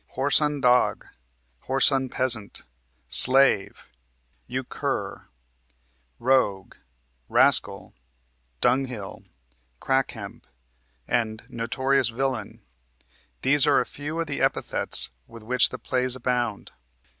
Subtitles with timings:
[0.17, 1.05] "Whoreson dog,"
[1.67, 2.63] "whoreson peasant,"
[3.07, 3.85] "slave,"
[4.47, 5.27] "you cur,"
[6.17, 6.73] "rogue,"
[7.29, 7.93] "rascal,"
[8.61, 9.25] "dunghill,"
[9.79, 10.47] "crack hemp,"
[11.07, 12.63] and "notorious villain"
[13.43, 16.71] these are a few of the epithets with which the plays abound.